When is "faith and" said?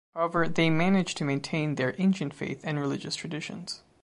2.33-2.79